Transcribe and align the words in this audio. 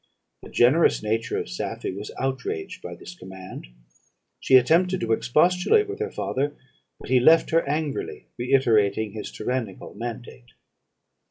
The 0.41 0.49
generous 0.49 1.03
nature 1.03 1.37
of 1.37 1.47
Safie 1.47 1.91
was 1.93 2.09
outraged 2.19 2.81
by 2.81 2.95
this 2.95 3.13
command; 3.13 3.67
she 4.39 4.55
attempted 4.55 4.99
to 5.01 5.11
expostulate 5.11 5.87
with 5.87 5.99
her 5.99 6.09
father, 6.09 6.55
but 6.99 7.09
he 7.09 7.19
left 7.19 7.51
her 7.51 7.61
angrily, 7.69 8.25
reiterating 8.35 9.11
his 9.11 9.31
tyrannical 9.31 9.93
mandate. 9.93 10.53